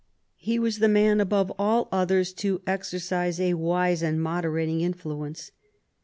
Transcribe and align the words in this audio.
He 0.39 0.57
was 0.57 0.79
the 0.79 0.87
man 0.87 1.21
above 1.21 1.53
all 1.59 1.87
others 1.91 2.33
to 2.33 2.63
exercise 2.65 3.39
a 3.39 3.53
wise 3.53 4.01
and 4.01 4.19
moderating 4.19 4.81
influence. 4.81 5.51